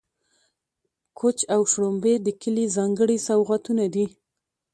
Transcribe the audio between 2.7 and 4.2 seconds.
ځانګړي سوغاتونه دي.